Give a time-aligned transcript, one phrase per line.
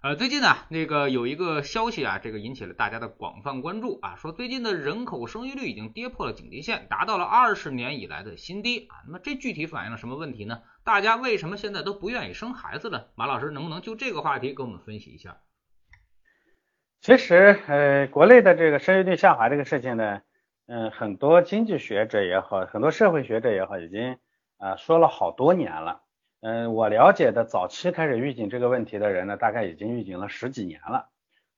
[0.00, 8.94] 呃，最近呢，那个有一个消息啊，这个引起了大家的广泛关注啊，说最近的人口生育率已经跌破了警戒线，达到了二十年以来的新低啊。
[9.06, 10.62] 那么这具体反映了什么问题呢？
[10.84, 13.06] 大家为什么现在都不愿意生孩子呢？
[13.16, 15.38] 马老师能不能就这个话题给我们分析一下？
[17.00, 20.20] 其实，呃，国内的这个生育率下滑这个事情呢，
[20.68, 24.16] 嗯，很多经济学者也好，很多社会学者也好，已经
[24.58, 26.02] 啊说了好多年了。
[26.40, 31.08] 嗯，我了解的早期开始预警这个问题的人呢，大概已经预警了十几年了。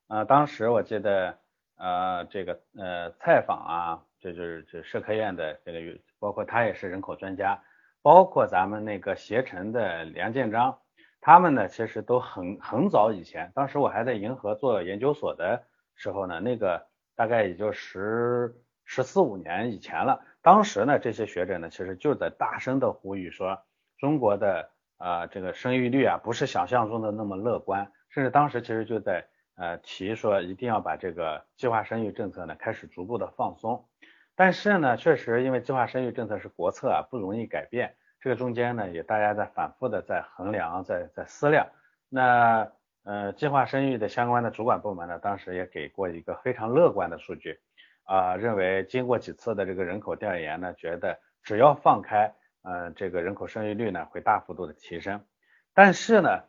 [0.09, 1.38] 啊，当时我记得，
[1.77, 7.62] 呃，这个呃采访啊，这就是这社科院的这个，包括他也是人口专家，
[8.01, 10.79] 包括咱们那个携程的梁建章，
[11.21, 15.62] 他们呢其实都很很早以前，当时我还在银河做研究所的
[15.95, 20.24] 时候呢，那个大概也就十十四五年以前了。
[20.41, 23.63] 当时呢，这些学者呢，其实就在大声的呼吁说。
[23.99, 29.24] 中国的啊这个生育率啊不是想象中的那么乐观，甚至当时其实就在
[29.57, 33.88] 呃提说一定要把这个计划生育政策呢开始逐步的放松，
[34.37, 41.66] 但是呢确实因为计划生育政策是国策啊不容易改变，这个中间呢也大家在反复的在衡量在在思量，
[42.10, 42.70] 那
[43.04, 47.59] 呃计划生育的相关的主管部门呢当时也给过一个非常乐观的数据。
[48.04, 52.35] 啊认为经过几次的这个人口调研呢觉得只要放开。
[52.63, 55.25] 呃，这个人口生育率呢会大幅度的提升，
[55.73, 56.45] 但是呢，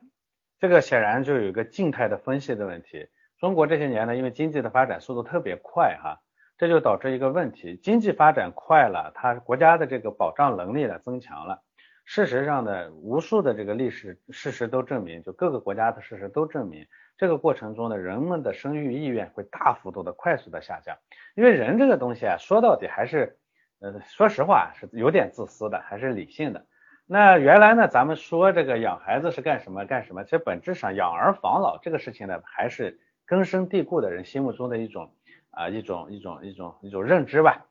[0.59, 3.07] 这个显然就有一个静态的分析的问题。
[3.39, 6.19] 中国这些年呢，因为经济的发展速度特别快哈，
[6.57, 11.63] 这就导致一个问题：经济发展快了，它国家的这个保障能力呢增强了。
[12.03, 16.85] 事实上呢，无数的这个历史事实都证明，就各个国家的事实都证明，
[17.17, 20.97] 这个过程中呢，人们的生育意愿会大幅度的快速的下降。
[21.35, 23.37] 因为人这个东西啊，说到底还是。
[23.81, 26.65] 呃，说实话是有点自私的，还是理性的。
[27.07, 30.23] 那原来呢，咱们说这个养孩子是干什么干什么？
[30.23, 35.11] 其实本质上养儿防老这个事情呢，还是根深蒂固的人心目中的一种
[35.49, 37.65] 啊一种一种一种一种认知吧。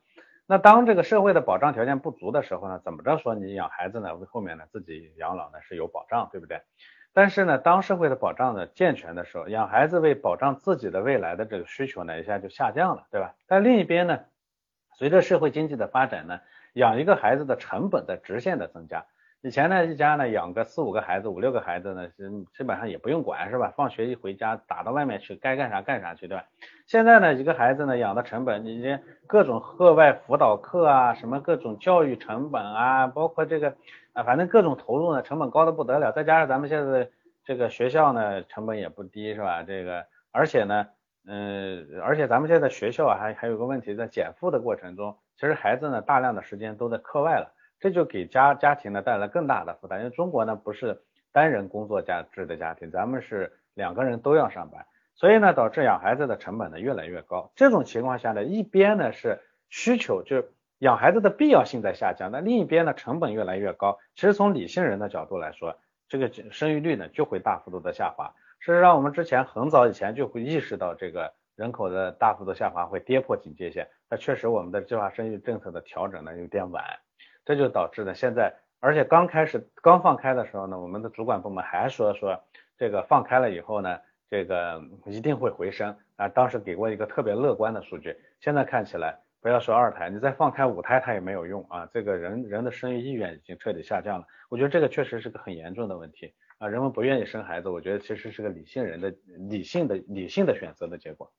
[0.47, 6.61] 那当这个社会的保障条件不足的时候呢，怎么着说你养孩子呢，为后面呢自己养老呢是有保障，对不对？
[7.13, 13.37] 但是呢，当社会的保障呢健全的时候，养孩子为保障自己的未来的这个需求呢一下就下降了，对吧？
[13.47, 14.19] 但另一边呢？
[15.01, 16.41] 随着社会经济的发展呢，
[16.75, 19.07] 养一个孩子的成本在直线的增加。
[19.41, 22.23] 以前呢，一家呢养个四五个孩子、五六个孩子呢，基
[22.59, 23.73] 基本上也不用管，是吧？
[23.75, 26.45] 放学一回家，打到外面去，该干啥干啥去，对吧？
[26.87, 33.75] 现在呢，一个孩子呢养的成本，你这各种课外辅导课啊，什么各种教育成本啊，包括这个
[34.13, 36.13] 啊，反正各种投入呢，成本高的不得了。
[36.13, 37.09] 再加上咱们现在
[37.47, 39.63] 这个学校呢，成本也不低，是吧？
[39.63, 40.89] 这个而且呢。
[41.27, 50.01] 嗯，而且咱们现在学校啊，还还有个问题，在减负的过程中，其实孩子呢大量的时间都在课外了，这就给家家庭呢带来更大的负担。
[50.01, 57.53] 因为中国呢不是单人工作家制的家庭，咱们是两个人都要上班，所以呢导致养孩子的成本呢越来越高。
[57.55, 63.99] 这种情况下呢，一边呢是需求，就是养孩子的必要性在下降，那另一边呢成本越来越高。
[64.15, 65.77] 其实从理性人的角度来说，
[66.09, 68.35] 这个生育率呢就会大幅度的下滑。
[68.61, 73.89] 事实上，我们之前很早以前就会意识到这个人口的大幅度下滑会跌破警戒线。
[74.11, 76.85] 那确实，我们的计划生育政策的调整呢有点晚，
[77.43, 82.39] 这就导致呢现在，而且刚开始刚放开的时候呢，我们的主管部门还说说
[82.77, 86.29] 这个放开了以后呢，这个一定会回升啊。
[86.29, 91.89] 当时给过一个特别乐观的数据，现在看起来，不要说二胎，你再放开五胎它也没有用啊。
[91.91, 96.35] 这个人人的生育意愿已经彻底下降了，我觉得这个确实是个很严重的问题。
[96.61, 99.17] 啊，人们不愿意生孩子，我觉得其实是个理性人的
[99.49, 101.33] 理性的理性的选择的结果。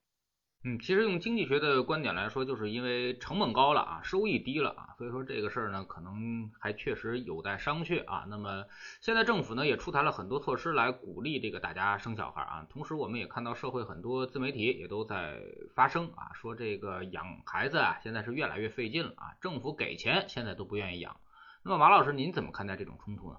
[0.63, 8.25] 嗯，其实用经济学的观点来说，就是因为成本高了啊，收益低了啊，所以说这个事儿呢，可能还确实有待商榷啊。
[8.29, 8.65] 那么
[8.99, 15.39] 现在政府呢也出台了很多措施来鼓励这个大家生小孩啊，同时我们也看到社会很多自媒体也都在
[15.75, 21.15] 发声啊，说这个养孩子啊现在是越来越费劲了啊，政府给钱现在都不愿意养。
[21.63, 23.37] 那么马老师您怎么看待这种冲突呢？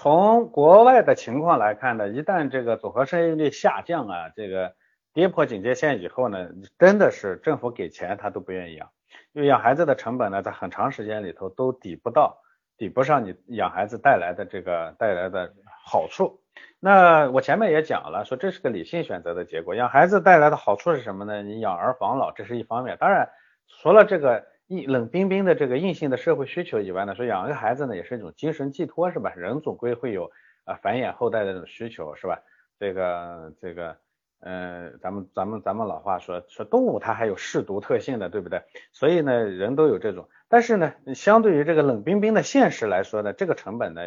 [0.00, 4.72] 从国外的情况来看呢，一旦这个组合生育率下降啊，这个
[5.12, 8.88] 跌破警戒线以后呢，真的是政府给钱他都不愿意养，
[9.32, 12.38] 因为养孩子的成本呢，在很长时间里头都抵不到，
[12.76, 15.52] 抵不上你养孩子带来的这个带来的
[15.84, 16.44] 好处。
[16.78, 19.74] 那我前面也讲了，说这是个理性选择的结果。
[19.74, 21.42] 养孩子带来的好处是什么呢？
[21.42, 22.96] 你养儿防老，这是一方面。
[23.00, 23.28] 当然，
[23.66, 24.46] 除了这个。
[24.68, 29.32] 硬冷冰冰的这个硬性的社会需求以外呢，说养一个孩子呢也是一种精神寄托，是吧？
[29.34, 30.30] 人总归会有
[30.64, 32.38] 啊繁衍后代的这种需求，是吧？
[32.78, 33.96] 这个这个，
[34.40, 38.62] 呃，咱们咱们咱们老话说说动物它还有视毒特性的，对不对？
[38.92, 44.02] 所以呢，人都有这种，但是呢，相对于这个冷冰冰的现实来说呢，这个成本呢，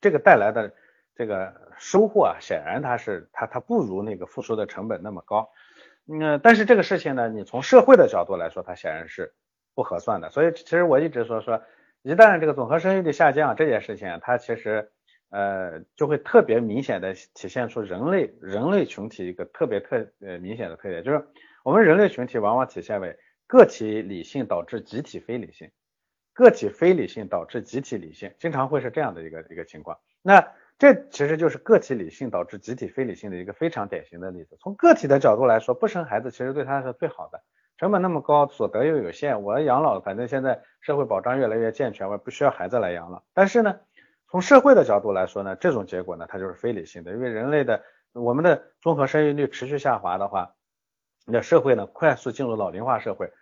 [0.00, 0.74] 这个带来的
[1.14, 5.48] 这个收获啊，显然它是它它不如那个付出的成本那么高。
[6.06, 9.32] 嗯，但是这个事情呢，你从社会的角度来说，它显然是
[9.80, 10.28] 不合算的。
[10.28, 11.62] 所以其实我一直说说，
[12.02, 14.90] 一旦这个总和生育率下降这件事情，它其实
[15.30, 21.26] 呃就会特别明显的体现出人类人类群体一个特别特呃明显的特点，就是
[21.64, 23.16] 我们人类群体往往体现为
[23.46, 25.70] 个体理性导致集体非理性，
[26.34, 29.96] 个体非理性导致集体理性，经常会是这样的一个一个情况。
[30.20, 30.46] 那
[30.78, 34.58] 这其实就是个体理性导致集体非理性的一个非常典型的例子。
[34.60, 37.42] 从个体的角度来说，不生孩子其实对他是最好的，
[37.80, 43.22] 成本那么高，所得又有限，我养老反正现在社会保障越来越健全，我不需要孩子来养老。
[43.32, 43.80] 但是呢，
[44.28, 47.82] 从社会的角度来说呢，这种结果呢，它就是非理性的，因为人类的
[48.12, 50.52] 我们的综合生育率持续下滑的话，
[51.26, 53.32] 那社会呢快速进入老龄化社会。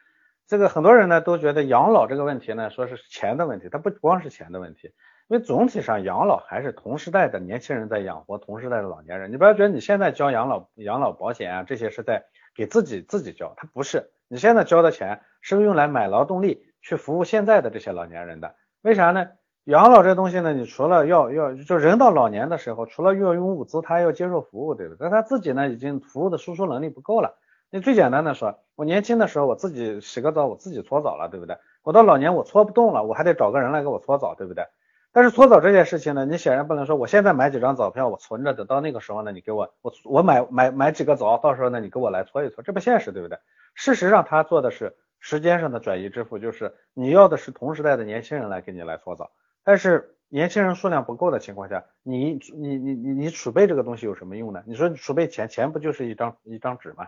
[0.47, 4.95] 这个很多人呢都觉得养老这个问题呢，说是钱的问题，它不光是钱的问题。
[5.27, 12.25] 因为总体上养老还是同时代的年轻人在养活同时代的老年人，你不要觉得你现在交养老养老保险啊这些是在
[12.55, 18.55] 给自己自己交，它不是，你现在交的钱是用来买劳动力去服务现在的这些老年人的。
[18.83, 19.29] 为啥呢？
[19.65, 24.99] 养老这东西呢，你除了要要就人到老年的时候，除了要用物资，他还要接受服务，对不对？
[25.01, 27.37] 但他自己呢，已经服务的输出能力不够了。
[27.71, 31.59] 你最简单的说，我年轻的时候我自己洗个澡，我自己搓澡了，对不对？
[31.83, 34.65] 我到老年我搓不动了，我还得找个人来给我搓澡，对不对？
[35.13, 43.39] 但是搓澡这件事情呢，你显然不能说我现在买几张澡票我存着，等到那个时候呢，你给我我我买买买几个澡，到时候呢你给我来搓一搓，这不现实，对不对？
[43.75, 49.31] 事实上他做的是时间上的转移支付，就是你要的是同时代的年轻人来给你来搓澡，
[49.65, 54.63] 但是年轻人数量不够的情况下，你你你你你储备这个东西有什么用呢？
[54.67, 57.07] 你说储备钱，钱不就是一张一张纸吗？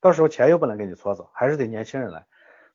[0.00, 2.24] 到时候钱又不能给你搓澡，还是得年轻人来。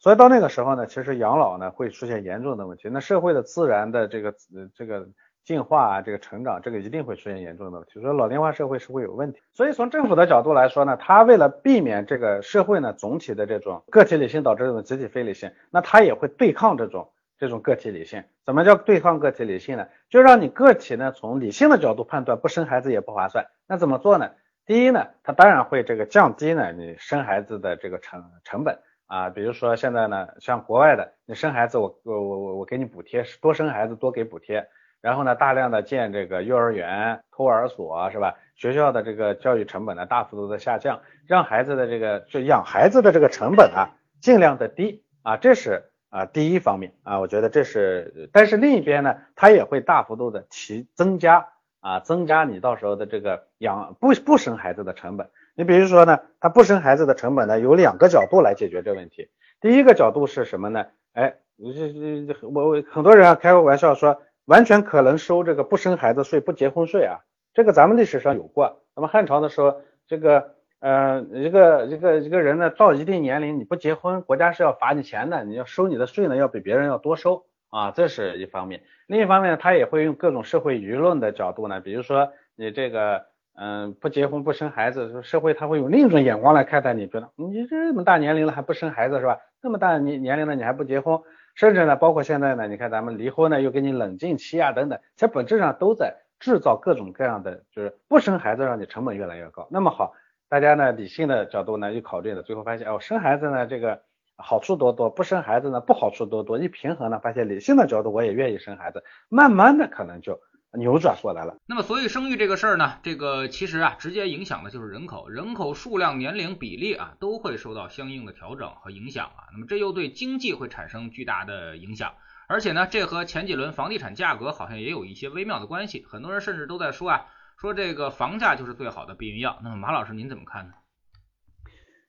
[0.06, 2.88] 所以到那个时候呢，其实养老呢会出现严重的问题。
[2.92, 4.36] 那社会的自然的这个
[4.76, 5.08] 这个
[5.44, 8.00] 进化啊，这个成长，这个一定会出现严重的问题。
[8.00, 9.42] 所以老龄化社会是会有问题。
[9.52, 17.10] 所以从政府的角度来说呢，他为了避免这个社会呢总体的这种个体理性导致这种集体非理性，那他也会对抗这种
[17.40, 18.24] 这种个体理性。
[18.46, 19.88] 怎么叫对抗个体理性呢？
[20.12, 23.48] 就让你个体呢从理性的角度判断不生孩子也不划算。
[23.68, 24.30] 那怎么做呢？
[24.68, 28.78] 第一呢，他当然会这个降低呢你生孩子的这个成成本。
[29.08, 34.68] 啊，比如说现在呢，像国外的，你生孩子，我我我我给你补贴，多生孩子多给补贴，
[35.00, 38.36] 然后呢，大量的建这个幼儿园、托儿所，是吧？
[38.56, 43.90] 学校的这个教育成本呢，大幅度的下降，让孩子的这个就养孩子的这个成本啊，
[44.22, 51.50] 尽量的低啊，这是啊第一方面啊，我觉得这是，但是另一边呢，它也会大幅度的提增加
[51.80, 55.30] 啊，增加你到时候的这个养不不生孩子的成本。
[55.58, 59.30] 你比如说呢，他不生孩子的成本呢，有两个角度来解决这问题。
[59.62, 60.86] 第一个角度是什么呢？
[61.14, 67.20] 哎，这这我我很多人啊开个玩笑说，完全可能收这个不生孩子税、不结婚税啊。
[67.54, 68.82] 这个咱们历史上有过。
[68.98, 78.84] 那么汉朝的时候，这个呃一个一个一个人呢到一定年龄你不结婚，国家是要罚你钱的，你要收你的税呢要比别人要多收啊，这是一方面。
[79.08, 83.28] 另一方面，他也会用各种社会舆论的角度呢，比如说你这个。
[83.58, 89.40] 嗯，不结婚不生孩子，社会他会有另一种眼光来看待你，觉得你这么大年龄了还不生孩子是吧？
[89.62, 91.22] 那么大年年龄了你还不结婚，
[91.56, 99.66] 甚至呢，包括现在呢，你看咱们离婚呢又给你冷静期啊等等，其实本质上都在制造各种各样的，就是不生孩子让你成本越来越高。
[99.72, 100.14] 那么好，
[100.50, 104.02] 大家呢理性的角度呢一考虑呢，最后发现哦，生孩子呢这个
[104.36, 110.42] 好处多多，不生孩子呢不好处多多，一平衡呢发现理性的角度我也愿意生孩子，慢慢的可能就。
[110.78, 111.58] 扭转过来了。
[111.68, 119.50] 那么，所以生育这个事儿呢，这个其实啊，直接影响的就是人口，人口数量、年龄比例啊，都会受到相应的调整和影响啊。
[119.54, 122.14] 那么，这又对经济会产生巨大的影响。
[122.48, 126.06] 而且呢，这和前几轮房地产价格好像也有一些微妙的关系。
[126.08, 127.26] 很多人甚至都在说啊，
[127.58, 129.60] 说这个房价就是最好的避孕药。
[129.64, 130.74] 那么，马老师您怎么看呢？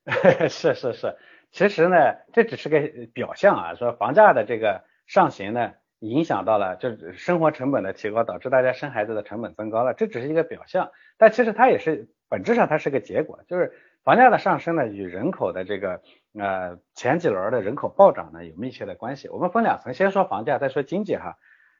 [0.49, 1.17] 是是是，
[1.51, 1.95] 其实呢，
[2.33, 2.79] 这只是个
[3.13, 5.71] 表象啊，说房价的这个上行呢。
[5.99, 13.73] 影响到了，就是生活成本的提高，导致大家生孩子的成本增高了，这只是一个表象，但其实它也是本质上它是个结果，就是
[14.03, 16.01] 房价的上升呢与人口的这个
[16.37, 19.27] 呃前几轮的人口暴涨呢有密切的关系。
[19.29, 21.37] 我们分两层，先说房价，再说经济哈。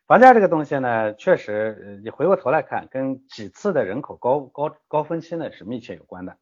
[0.08, 6.38] 房价这个东西呢，确实你回过头来看，跟几次的人口高高高峰期呢是密切有关的。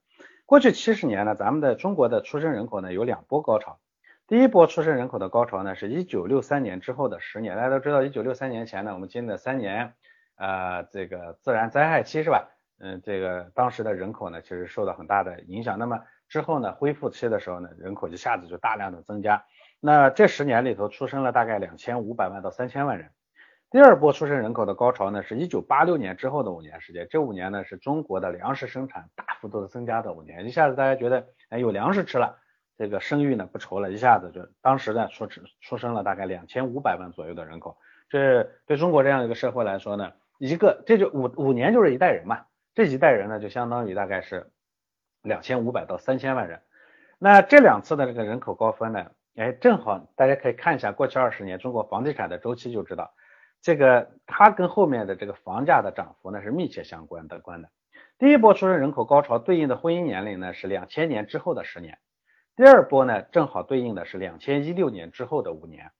[0.45, 3.79] 过去七十年呢，咱们的中国的出生人口呢有两波高潮。
[4.27, 7.55] 第一波出生人口的高潮呢，是一九六三年之后的十年。
[7.55, 9.93] 大家都知道，一九六三年前呢，我们经历了三年
[10.35, 12.49] 呃这个自然灾害期是吧？
[12.79, 15.77] 嗯，这个当时的人口呢，其实受到很大的影响。
[15.77, 19.45] 那么之后呢，恢复期的时候呢，人口一下子就大量的增加。
[19.79, 23.11] 那这十年里头出生了大概两千五百万到三千万人。
[23.69, 27.05] 第二波出生人口的高潮呢，是一九八六年之后的五年时间。
[27.11, 30.47] 这五年呢，是中国的粮食生产大幅度的增加的五年。
[30.47, 32.39] 一下子大家觉得，哎，有粮食吃了，
[32.77, 35.27] 这个生育呢不愁了，一下子就当时呢出
[35.61, 37.77] 出生了大概两千五百万左右的人口。
[38.09, 42.45] 这对中国这样一个社会来说呢，一个这就五五年就是一代人嘛。
[42.73, 44.51] 这一代人呢，就相当于大概是
[45.21, 46.61] 两千五百到三千万人。
[47.17, 53.13] 那这两次的这个人口高峰呢，哎，正好大家可以看一下过去二十年中国房地产的周期，就知道
[53.61, 57.69] 这个它跟后面的这个房价的涨幅呢是密切相关的关的。
[58.17, 61.97] 第一波出生人口高潮对应的婚姻年龄呢是两千年之后的十年，
[62.55, 65.91] 第二波呢正好对应的是两千一六年之后的五年。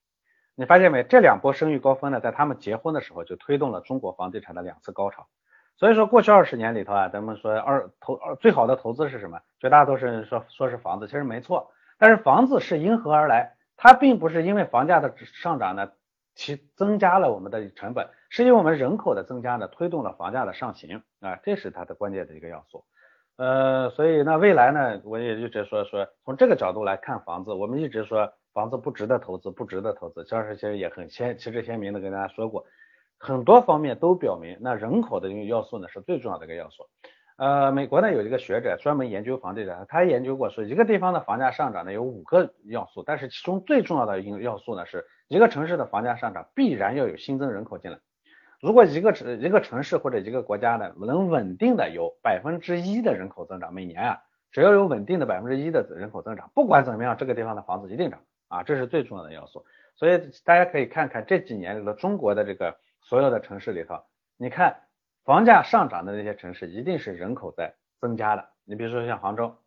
[0.56, 1.04] 你发现没？
[1.04, 5.28] 这两波生育高峰呢，在他们结婚的时候就推动了中国房地产的两次高潮。
[5.76, 9.42] 所以说，过去二十年里头啊，咱们说二投二最好的投资是什么？
[9.60, 11.70] 绝大多数人说说是房子，其实没错。
[11.98, 13.58] 但是房子是因何而来？
[13.76, 15.92] 它并不是因为房价的上涨呢，
[16.36, 22.86] 其增加了我们的成本，是因为我们人口的增加呢，推动了房价的上行啊，这是它的关键的一个要素。
[23.38, 30.24] 呃，所以那未来呢，我也一直说说从这个角度来看房子，我们一直说房子不值得投资，不值得投资。
[30.24, 32.66] 张老师其实也很鲜旗帜鲜明的跟大家说过。
[33.18, 36.86] 很多方面都表明，那人口的一个要素呢是最重要的一个要素。
[37.38, 48.00] 呃，美国呢有一个学者专门研究房地产，他研究过说，一个地方的房价上涨呢有五个要素，但是其中最重要的一个要素呢是一个城市的房价上涨必然要有新增人口进来。
[48.66, 59.64] 如果一个城一个城市或者一个国家呢能稳定的有百分之一的人口增长，每年啊只要有稳定的百分之一的人口增长，不管怎么样，这个地方的房子一定涨啊，这是最重要的要素。
[59.96, 62.76] 所以大家可以看看这几年里头中国的这个。
[63.08, 64.02] 所有的城市里头，
[64.36, 64.78] 你看
[65.26, 68.50] 房价上涨的那些城市，一定是人口在增加的。
[68.64, 69.58] 你比如说像杭州，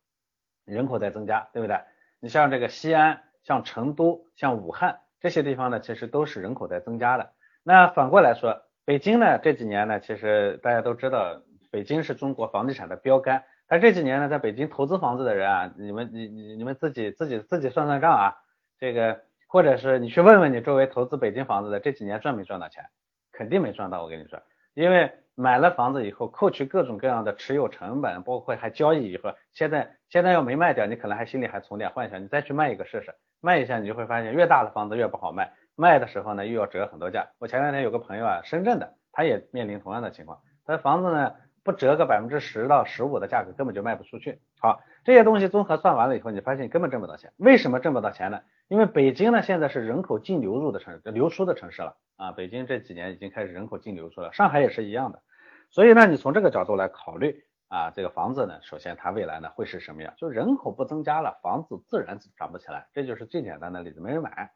[0.65, 1.79] 人口在增加，对不对？
[2.19, 7.31] 你像这个西安、像成都、像武汉这些地方呢，其实都是人口在增加的。
[7.63, 13.45] 那反过来说，北京呢这几年呢，其实大家都知道，北京是中国房地产的标杆。
[13.67, 18.33] 但这几年呢，在北京投资房子的人啊，你们你你你们自己自己自己算算账啊，
[18.79, 22.83] 这个或者是你去问问你周围投资北京房子的，这几年赚没赚到钱？
[23.31, 24.41] 肯定没赚到，我跟你说，
[24.73, 37.29] 因为买了房子以后，扣去各种各样的持有成本，包括还交易以后，现在现在要没卖掉，你可能还心里还存点幻想，你再去卖一个试试，卖一下你就会发现，越大的房子越不好卖，卖的时候呢又要折很多价。
[37.39, 44.41] 我前两天有个朋友啊，深圳的，他也面临同样的情况，他的房子呢不折个百分之十到十五的价格，根本就卖不出去。
[44.61, 47.33] 好，这些东西综合算完了以后，你发现根本挣不到钱。
[47.37, 48.41] 为什么挣不到钱呢？
[48.67, 51.97] 因为北京呢现在是人口净流入的城，流出的城市了。
[52.17, 55.23] 啊，北京这几年已经开始人口净流出了，上海也是一样的，
[55.71, 60.13] 所以呢，你从这个角度来考虑啊，这个房子呢，首先它未来呢会是什么样？
[60.17, 64.51] 就人口不增加了，房子自然涨不起来，这就是最简单的例子，没人买。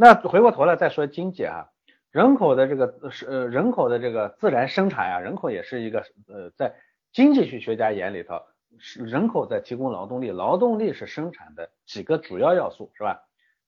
[0.00, 1.66] 那回过头来再说经济啊，
[2.12, 6.72] 人口的这个是呃人口的这个自然生产呀，人口也是一个呃在
[7.10, 8.40] 经济学学家眼里头
[8.78, 13.20] 是人口在提供劳动力，劳动力是生产的几个主要要素是吧？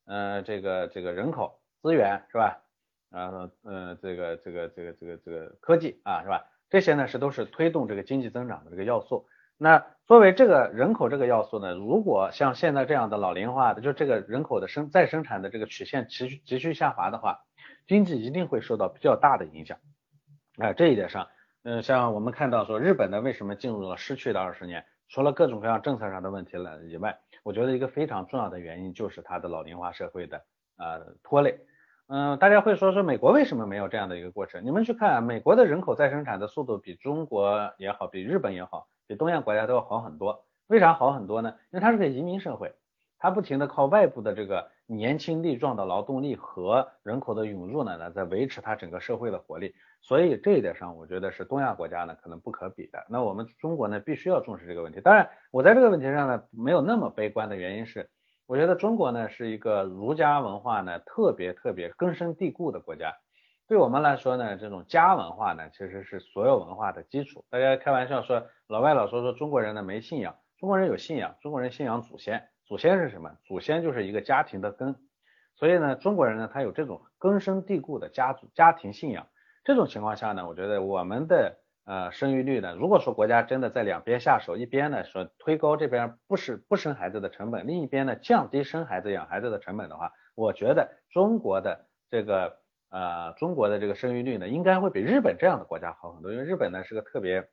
[0.06, 2.62] 呃，这个这个人口资源是吧？
[3.10, 6.46] 然后，嗯，这个，这个，这个，这个，这个科技啊，是吧？
[6.68, 9.26] 这些呢是都是推动这个经济增长的这个要素。
[9.62, 17.40] 那作为这个人口这个要素呢，如果像现在这样的老龄化的，就这个人口的生再生产的这个曲线持续急剧下滑的话，
[17.86, 19.76] 经济一定会受到比较大的影响。
[20.56, 21.28] 哎，这一点上，
[21.62, 30.42] 嗯，像我们看到说日本呢为什么进入了失去的二十年，除了各种各样政策上的问题了以外，我觉得一个非常重要的原因就是它的老龄化社会的
[30.78, 31.60] 呃拖累。
[32.08, 34.64] 嗯，大家会说说美国为什么没有这样的一个过程？
[34.64, 40.44] 你们去看，啊美国的人口再生产的速度比中国也好，比日本也好，比东亚国家都要好很多。
[40.68, 41.52] 为啥好很多呢？
[41.72, 42.72] 因为它是个移民社会，
[43.18, 49.74] 它不停的靠外部的这个年轻力壮的劳动力和人口的涌入呢，来在维持它整个社会的活力。
[50.00, 53.04] 所以这一点上，我觉得是东亚国家呢可能不可比的。
[53.08, 55.00] 那我们中国呢，必须要重视这个问题。
[55.00, 58.08] 当然，我在这个问题上呢没有那么悲观的原因是。
[58.46, 63.12] 我觉得中国呢是一个儒家文化呢特别特别根深蒂固的国家，
[63.70, 67.44] 对我们来说呢，这种家文化呢其实是所有文化的基础。
[67.50, 73.30] 大家开玩笑说，老外老说说中国人呢没信仰，中国人有信仰，中国人信仰祖先，祖先是什么？
[73.44, 74.96] 祖先就是一个家庭的根，
[75.54, 79.28] 所以呢，中国人呢他有这种根深蒂固的家族家庭信仰。
[79.62, 81.60] 这种情况下呢，我觉得我们的。
[81.86, 82.76] 呃，生育率呢？
[82.76, 92.59] 如果说国家真的在两边下手，一边呢说推高这边不是不生孩子的成本，另一边呢降低生孩子养孩子的成本的话，我觉得中国的这个
[92.90, 97.48] 呃中国的这个生育率呢，应该会比日本这样的国家好很多，因为日本呢是个特别，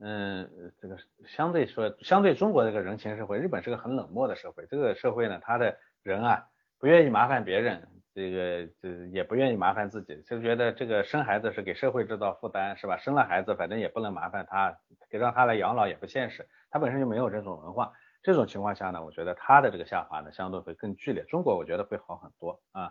[0.00, 6.46] 嗯，这个相对说相对中国这个人情社会，日本是个很冷漠的社会，这个社会呢，他的人啊
[6.78, 7.88] 不愿意麻烦别人。
[8.16, 12.96] 这个这也不愿意麻烦自己，就觉得这个生孩子是给社会制造负担，是吧？
[12.96, 14.74] 生了孩子反正也不能麻烦他，
[15.10, 17.92] 给让他来养老也不现实，他本身就没有这种文化。
[18.22, 21.24] 这种情况下呢，我觉得他的这个下滑呢相对会更剧烈。
[21.24, 22.90] 中国我觉得会好很多啊。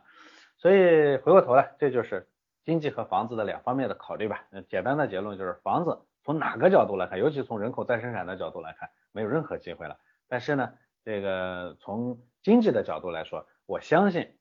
[0.57, 2.27] 所以回过头来，这就是
[2.63, 4.45] 经济和房子的两方面的考虑吧。
[4.69, 9.97] 简单的结论就是房子从哪个角度来看，尤其从人口再生产的角度来看，没有任何机会了。
[10.27, 14.35] 但是呢，这个从经济的角度来说，我相信。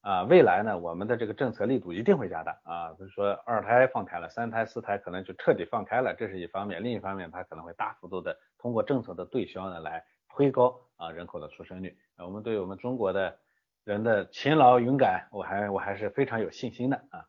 [0.00, 11.98] 啊，未来呢，我们的这个政策力度一定会加大啊，比如说二胎放开了，三胎、四胎可能就彻底放开了，这是一方面；另一方面，它可能会大幅度的通过政策的对销呢，来推高啊人口的出生率。
[12.16, 13.36] 我们对于我们中国的
[13.88, 17.24] 人的勤劳勇敢，我还我还是非常有信心的啊。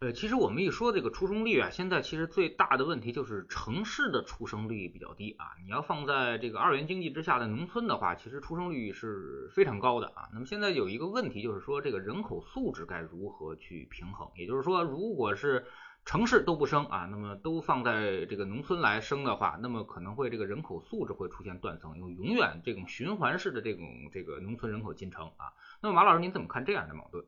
[0.00, 5.46] 呃，其实我们一说这个出生率啊，现在其实最大的问题就是城市的出生率比较低啊。
[5.64, 10.28] 你要放在这个二元经济之下的农村的话，其实出生率是非常高的啊。
[10.32, 14.28] 那么现在有一个问题就是说，这个人口素质该如何去平衡？
[14.34, 15.64] 也就是说，如果是
[16.04, 25.52] 城市都不生啊，那么都放在这个农村来生的话，那么可能会这个人口素质会出现断层，因为永远这种循环式的这种这个农村人口进城啊。
[25.80, 27.24] 那么马老师您怎么看这样的矛盾？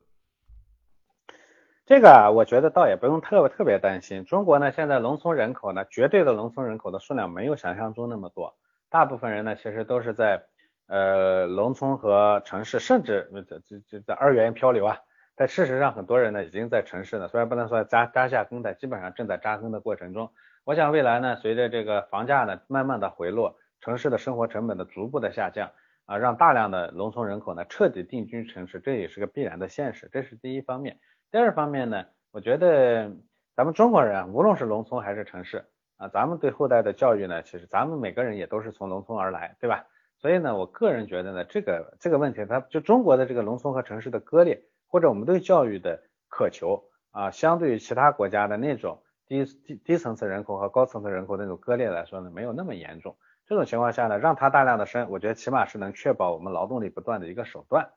[1.85, 4.25] 这个啊，我觉得倒也不用特特别担心。
[4.25, 8.57] 中国呢，现在农村人口呢，绝对的农村人口的数量没有想象中那么多。
[8.89, 10.45] 大部分人呢，其实都是在
[10.87, 14.97] 呃农村和城市，甚至这这这在二元漂流啊。
[15.35, 20.31] 但事实上，很多人呢已经在城市呢，虽然不能说扎扎下根但，基本上正在扎根的过程中。
[20.63, 25.71] 我想未来呢，随着这个房价呢慢慢的回落，城市的生活成本的逐步的下降
[26.05, 30.07] 啊，让大量的农村人口呢彻底定居城市，这也是个必然的现实。
[30.11, 30.99] 这是第一方面。
[31.31, 33.11] 第二方面呢，我觉得
[33.55, 35.65] 咱们中国人啊，无论是农村还是城市
[35.97, 39.85] 啊，咱们对后代的教育呢，其实咱们每个人也都是从农村而来，对吧？
[40.19, 53.17] 所以呢，我个人觉得呢，这个这个问题，它就中国的这个农村和城市的割裂，或者我们对教育的渴求啊，相对于其他国家的那种低低低层次人口和高层次人口那种割裂来说呢，没有那么严重。
[53.47, 57.89] 这种情况下呢，让它大量的生，我觉得起码是能确保我们劳动力不断的一个手段。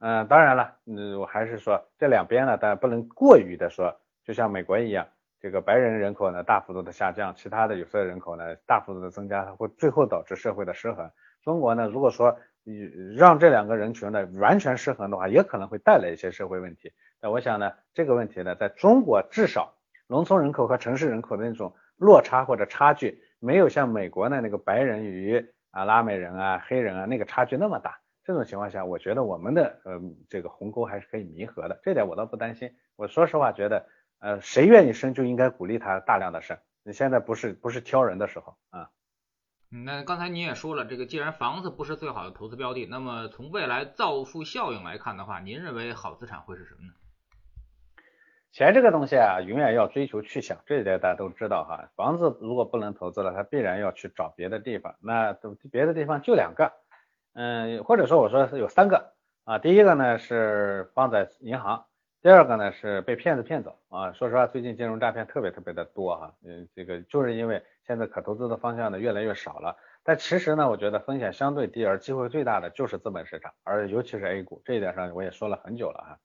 [0.00, 5.06] 嗯，当然了，嗯，我还是说这两边呢，当然不能过于的说，就像美国一样，
[5.40, 11.10] 这个白人人口呢大幅度的下降，其他的有色人口呢大幅度的增加，它会最后导致社会的失衡。
[11.42, 16.92] 中国呢，如果说你让这两个人群呢完全失衡的话，也可能会带来一些社会问题。
[17.20, 19.74] 那我想呢，这个问题呢，在中国至少
[20.06, 28.00] 农村人口和城市人口的那种落差或者差距，没有像美国的那个白人与啊拉美人啊黑人啊那个差距那么大。
[28.24, 30.00] 这种情况下，我觉得我们的呃
[30.30, 32.70] 这个鸿沟还是可以弥合的，这点我倒不担心。
[32.96, 33.86] 我说实话觉得，
[34.20, 36.56] 呃谁愿意生就应该鼓励他大量的生。
[36.82, 38.88] 你现在不是不是挑人的时候啊。
[39.70, 46.92] 那刚才你也说了，这个既然房子不是最好的投资标的，那么从未来造富效应来看的话，您认为好资产会是什么呢？
[48.52, 51.90] 钱这个东西啊，永远要追求去向，这一点大家都知道哈。
[51.96, 55.36] 房子如果不能投资了，它必然要去找别的地方，那
[55.72, 56.72] 别的地方就两个。
[57.32, 61.86] 嗯，或者说我说有三个啊，第一个呢是放在银行，
[62.24, 64.10] 第二个呢是被骗子骗走啊。
[64.14, 69.76] 说实话，最近金融诈骗特别特别的多哈，嗯，这个就是因为现在可投资的方向呢越来越少了。
[70.02, 76.18] 但其实呢，我觉得风险相对低而机会最大的就是资本市场，而尤其是 A 股这一点上我也说了很久了哈。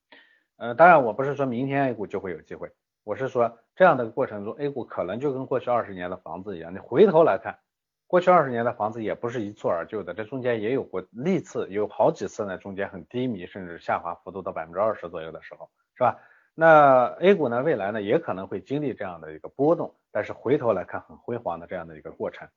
[0.55, 2.71] 呃，当然我不是说明天 A 股就会有机会，
[3.03, 7.59] 我是说这样的过程中 A 股可能就跟过去二十年的房子一样，你回头来看。
[8.07, 16.17] 过去二十年的房子也不是一蹴而就的，这中间也有过历次，有好几次呢，中间很低迷，甚至下滑幅度到百分之二十左右的时候，是吧？
[16.55, 22.47] 那 A 股呢，未来呢也可能会经历这样的一个波动，但是回头来看很辉煌的这样的一个过程。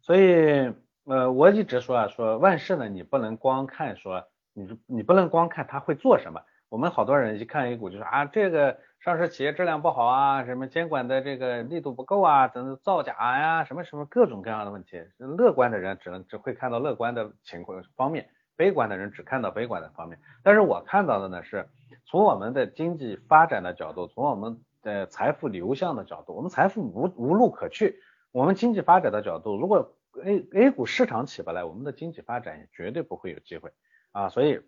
[0.00, 0.72] 所以，
[1.06, 6.40] 呃，我一直说啊，说万事呢，你不能光看说，你你不能光看它会做什么。
[6.68, 8.78] 我们好多人一看 A 股就说啊，这个。
[9.00, 15.00] 上市企业质量不好啊，什么监管的这个力度不够啊，等等造假呀，什么什么各种各样的问题。
[15.18, 20.20] 乐观的人只能只会看到乐观的情况方面，悲观的人只看到悲观的方面。
[20.42, 21.66] 但是我看到的呢，是
[22.04, 28.02] 从我们的经济发展的角度，从我们的财富流向的角度，我们财富无无路可去。
[28.32, 33.72] 我们经济发展的角度，如果 A A 股市场起不来，我们的经济发展也绝对不会有机会
[34.12, 34.28] 啊。
[34.28, 34.60] 所以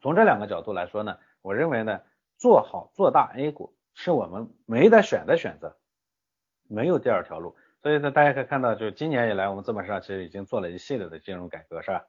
[0.00, 2.00] 从这两个角度来说呢，我认为呢。
[2.38, 5.78] 做好做大 A 股是我们没得选的选择，
[6.68, 7.56] 没有第二条路。
[7.80, 12.04] 所以呢，大家可以看到，就今年以来，我们资本市场其实已经做了一系列的金融改革，是吧？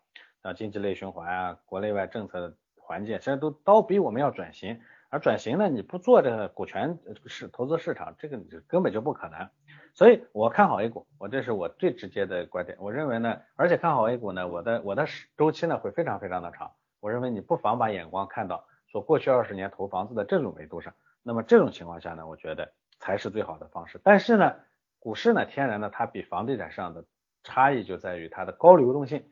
[0.47, 4.79] 啊经济内循环啊，国内外政策的环境，现在都都比我们要转型。
[5.09, 9.47] 而转型呢，你不做这个股权市投资市场，这个根本就不可能。
[9.93, 12.77] 所以我看好 A 股，我这是我最直接的观点。
[12.79, 15.05] 我认为呢，而且看好 A 股呢，我的我的
[15.37, 16.71] 周期呢会非常非常的长。
[16.99, 23.99] 我认为你不妨把眼光看到说过去二十年投房子的这种维度上，那么这种情况下呢，我觉得才是最好的方式。
[24.03, 24.55] 但是呢，
[24.99, 27.05] 股市呢，天然的它比房地产上的
[27.43, 29.23] 差异就在于它的高流动性、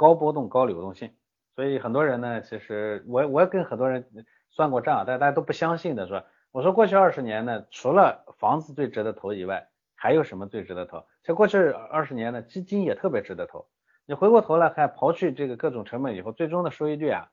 [0.00, 1.12] 高波动、高流动性。
[1.54, 4.06] 所以很多人呢，其实我我跟很多人
[4.48, 11.04] 算过账，但大家都不相信的说，我说过去二十年呢，除了房子最值得投以外，还有什么最值得投？
[11.22, 13.66] 像过去二十年呢，基金也特别值得投。
[14.06, 17.28] 你回过头来看，刨去这个各种成本以后，最终的收益率啊，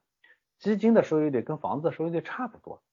[0.60, 2.84] 基金的收益率跟房子的收益率差不多。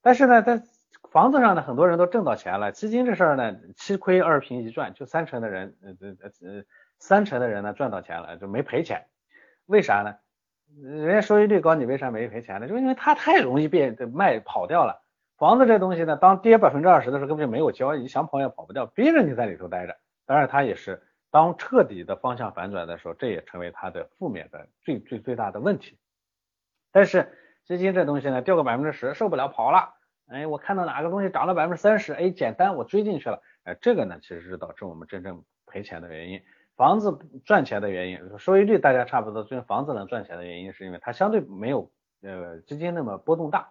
[0.00, 0.62] 但是呢，在
[1.10, 2.72] 房子上呢，很多人都挣到钱了。
[2.72, 6.64] 基金这事儿呢，七亏二平一赚，就三成的人，呃呃呃，
[7.00, 9.06] 三成的人呢赚到钱了，就没赔钱。
[9.66, 10.14] 为啥呢？
[10.80, 12.68] 人家收益率高，你为啥没赔钱呢？
[12.68, 15.02] 就因为它太容易变卖跑掉了。
[15.36, 19.96] 房子这东西呢，当跌百分之二十的时候，根本就没有交易，想跑也跑不掉，逼着你在里头待着。
[20.26, 25.98] 当然，它也是当彻底的方向反转的时候，这也成为它的负面的最最最大的问题。
[26.92, 27.32] 但是
[27.64, 29.94] 基金这东西呢，掉个百分之十受不了跑了。
[30.28, 33.42] 哎，我看到哪个东西涨了百分之三十，哎，简单我追进去了。
[33.64, 36.40] 哎，这个呢，其实是导致我们真正赔钱的原因。
[36.80, 41.90] 房子赚钱的原因，收益率大家差不多，就是房子能赚钱的原因，是因为它相对没有
[42.22, 43.68] 呃基金那么波动大。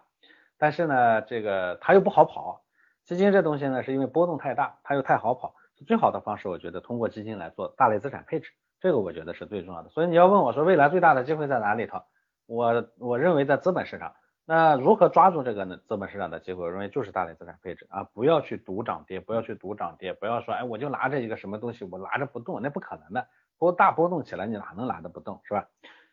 [0.56, 2.62] 但是呢，这个它又不好跑，
[3.04, 5.56] 基金这东西呢，是因为波动太大，它又太好跑，
[5.88, 9.88] 最好的方式，我觉得通过基金来做大类资产配置，这个我觉得是最重要的。
[9.88, 12.00] 所以你要问我说未来最大的机会在哪里头，
[12.46, 14.14] 我我认为在资本市场。
[14.44, 15.78] 那如何抓住这个呢？
[15.86, 23.26] 资本市场的机会，我认为就是大类资产配置啊，不要去赌涨跌，不要去赌涨跌，不要说哎我就拿着一个什么东西我拿着不动，那不可能的，
[23.58, 25.68] 波大波动起来你哪能拿着不动是吧？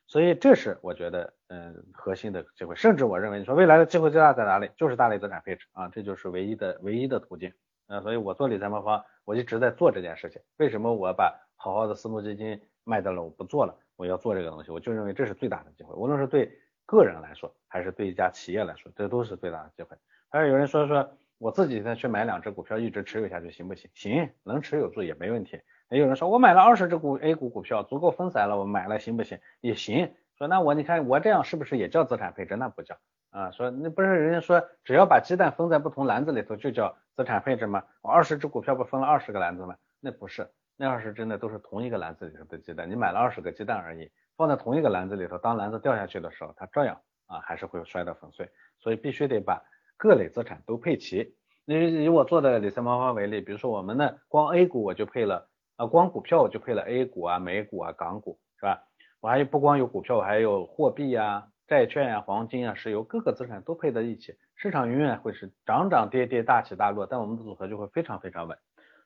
[0.06, 4.70] 所以这是我觉得，嗯，核心的机会，甚至我认为，你说未来的机会最大在哪里？
[4.78, 7.52] 就是大类资产配置啊，这就是唯一的唯一的途径。
[7.88, 10.42] 呃，所以我做理财魔方，我一直在做这件事情。
[10.58, 14.72] 为什么我把好好的私募基金卖掉了，我不做了，我要做这个东西？
[14.72, 19.96] 我就认为这是最大的机会，无论是对个人来说，还是对一家企业来说，这都是最大的机会。
[20.30, 23.92] 还有有人说说，我自己再去买两只股票，一直持有下去行不行？
[23.94, 25.62] 行，能持有住也没问题。
[25.90, 29.38] 也有人说，我买了二十只股 A 股股票，足够分散了，我买了行不行？
[29.60, 30.12] 也行。
[30.38, 32.56] 说那我你看我这样是不是也叫资产配置？
[32.56, 32.96] 那不叫
[33.32, 33.52] 啊。
[33.52, 37.84] 说那不是人家说只要把鸡蛋分在不同篮子里头就叫资产配置吗？
[38.02, 39.76] 我二十只股票不分了二十个篮子吗？
[40.00, 40.48] 那不是，
[40.78, 48.50] 那二十只呢都是同一个篮子里头的鸡蛋，你买了二十个鸡蛋而已，放在同一个篮子里头，当篮子掉下去的时候，它照样啊还是会摔得粉碎。
[48.80, 49.62] 所以必须得把
[49.98, 51.36] 各类资产都配齐。
[51.66, 55.50] 以以我做的理财魔方为例，比如说我们呢光 A 股我就配了。
[55.78, 58.82] 啊，光股票我就配了 A 股啊、美股啊、港股，是吧？
[59.20, 64.34] 我还有不光有股票，我还有货币啊、债券啊、黄金啊、石油，各个资产都配在一起。
[64.56, 68.58] 市场永远会是涨涨跌跌、大起大落，但我们的组合就会非常非常稳。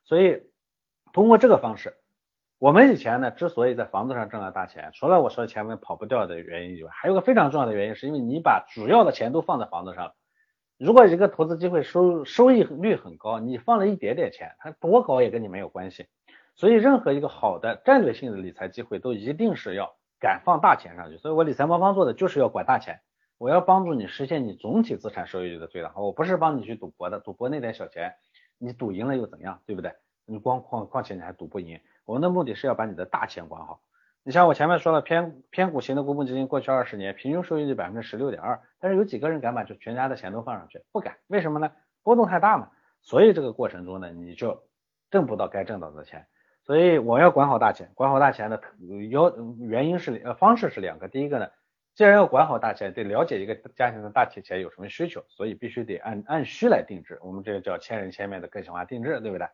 [0.06, 0.41] 所以
[1.12, 1.94] 通过这个方式，
[2.62, 10.15] 我们以前呢之所以在房子上挣了大钱，除了我说前面跑不掉的原因以外，还有个非常重要的原因，是因为你把主要的钱都放在房子上了。
[10.78, 16.06] 如果一个投资机会收收益率很高，你放了一点点钱，它多高也跟你没有关系。
[16.56, 21.17] 所以，任何一个好的战略性的理财机会，都一定是要敢放大钱上去。
[21.17, 23.00] 所以我理财魔方做的就是要管大钱，
[23.39, 26.04] 我要帮助你实现你总体资产收益率的最大化。
[26.04, 28.13] 我不是帮你去赌博的，赌博那点小钱，
[28.60, 29.91] 你赌赢了又怎样，对不对？
[30.32, 31.80] 你光况况且你还赌不赢。
[32.06, 33.82] 我们的目的是要把你的大钱管好。
[34.24, 40.82] 你像我前面说了，偏偏股型的公募基金，过去二十年平均收益率百分之十六点二，但是有几个人敢把就全家的钱都放上去？
[40.91, 41.72] 不敢，为什么呢？
[42.04, 42.70] 波动太大嘛。
[43.02, 44.63] 所以这个过程中呢，你就
[45.10, 46.28] 挣不到该挣到的钱。
[46.63, 48.62] 所以我要管好大钱，管好大钱的
[49.10, 51.48] 有原因是呃方式是两个，第一个呢，
[51.96, 59.48] 既然要管好大钱，得了解一个家庭的大体钱有什么需求，所以必须得按按需来定制，我们这个叫千人千面的个性化定制，对不对？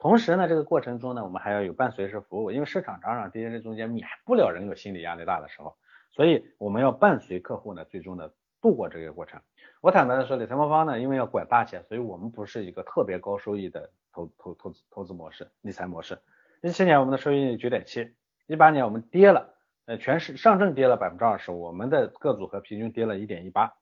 [0.00, 5.76] 同时呢，这个过程中呢，我们还要有伴随式服务，因为市场涨涨跌跌中间免不了人有心理压力大的时候，
[6.10, 8.32] 所以我们要伴随客户呢，最终的
[8.62, 9.38] 度过这个过程。
[9.82, 16.18] 我坦白的说，理财魔方呢，因为要管大钱，所以我们不是一个特别高收益的投投投资投资模式，理财模式。
[16.62, 18.14] 一七年我们的收益率九点七，
[18.46, 23.74] 一八年我们跌了，呃，全市上证跌了百分之二十，我们的各组合平均跌了一点一八。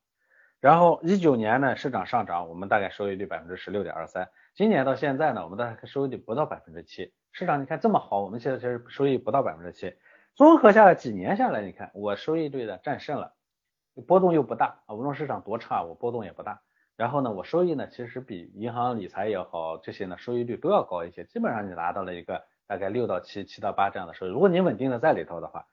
[0.61, 4.29] 然后一九年呢，市场上涨，我们大概收益率百分之十六点二三。
[4.59, 7.13] 今年到现在呢，我们大概收益率不到百分之七。
[7.31, 9.95] 市场你看这么好，我们现在其实收益不到百分之七。
[10.35, 13.37] 综合下来几年下来，你看我收益率的战胜了，
[14.05, 16.61] 波动又不大啊，无论市场多差，我波动也不大。
[16.97, 22.45] 然后呢，我收益呢，其实比银行理财也好，这些呢收益率都要高一些，基本上你拿到了一个。
[22.67, 24.29] 大概六到七，七到八这样的收益。
[24.29, 25.67] 如果你稳定的在里头的话，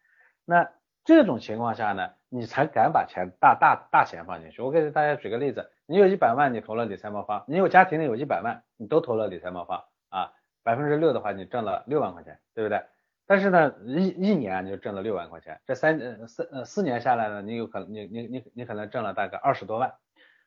[0.46, 0.70] 那
[1.04, 4.62] 这种情况下呢，你才敢把钱大大大钱放进去。
[4.62, 12.84] 我给大家举个例子，你有一百万，你投了理财魔方，你有家庭里有一百万，你都投了理财魔方啊，百分之六的话，你挣了六万块钱，对不对？
[13.26, 19.94] 但是呢，一一年你就挣了六万块钱，这三呃四呃四年下来呢，你有可能你你你你可能挣了大概二十多万。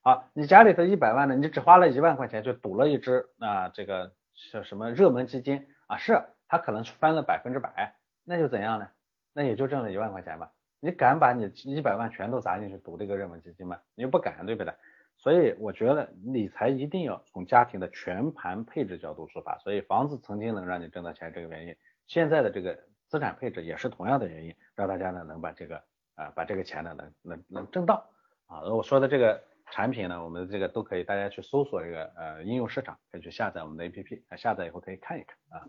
[0.03, 4.13] 好，你家里头一百万呢，你只花了一万块钱就赌了一只啊这个
[4.53, 8.89] 叫什么热门基金啊，是它可能翻了百分之百，那就怎样呢？
[9.33, 10.51] 那也就挣了一万块钱吧。
[10.81, 13.79] 你敢把你一百万全都砸进去赌这个热门基金吗？
[13.95, 14.73] 你又不敢，对不对？
[15.17, 19.59] 所以我觉得理财一定要从家庭的全盘配置角度出发。
[19.59, 21.77] 所以房子曾经能让你挣到钱，这个原因。
[22.07, 25.83] 现在的这个资产配置也是同样的原因，让大家呢能把这个
[26.15, 28.09] 啊把这个钱呢能能能挣到
[28.47, 28.63] 啊。
[28.63, 35.67] 我说的这个产品呢，我们这个都可以大家去搜索这个呃应用市场，可以去下载我们的 APP，下载以后可以看一看啊。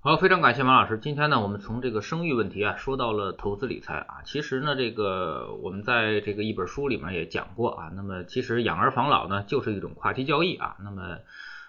[0.00, 0.96] 好，非常感谢马老师。
[0.96, 4.22] 今天呢，我们从这个生育问题啊，说到了投资理财啊。
[4.24, 7.90] 其实呢，这个我们在这个一本书里面也讲过啊。
[7.96, 10.76] 那么其实养儿防老呢，就是一种跨期交易啊。
[10.84, 11.18] 那么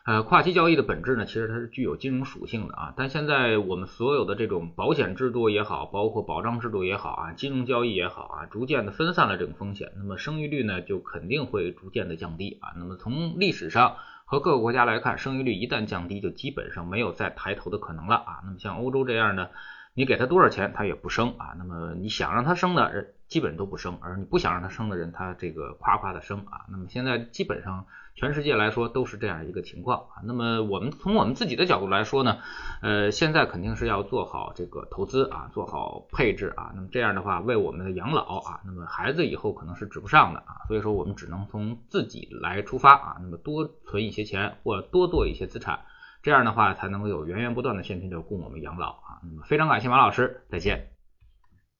[0.06, 2.94] 呃，跨期交易的本质呢，其实它是具有金融属性的啊。
[2.96, 12.74] 但现在我们所有的这种保险制度也好，包括保障制度也好啊，金融交易也好啊，逐渐的分散了这种风险，那么生育率呢，就肯定会逐渐的降低啊。
[12.78, 13.96] 那么从历史上
[14.30, 18.42] 和各个国家来看，生育率一旦降低，就基本上没有再抬头的可能了啊。
[18.44, 19.50] 那么像欧洲这样的，
[19.96, 21.56] 你给他多少钱，他也不生啊。
[21.58, 26.68] 那么你想让他生的人，基本都不生，而你不想让他生的人，他这个夸夸的生啊。
[26.70, 27.88] 那么现在基本上。
[28.19, 30.19] 全世界来说都是这样一个情况啊。
[30.25, 32.39] 那么我们从我们自己的角度来说呢，
[32.82, 36.73] 呃，现在肯定是要做好这个投资啊，做好配置啊。
[36.75, 40.67] 那么这样的话，为我们的养老啊，那么孩子以后可能是指不上的啊。
[40.67, 43.17] 所以说我们只能从自己来出发啊。
[43.21, 45.79] 那么多存一些钱或多做一些资产，
[46.21, 49.23] 这样的话才能够有源源不断的现金流供我们养老啊。
[49.23, 50.89] 那么非常感谢马老师，再见。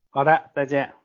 [0.10, 0.99] 好的，再见。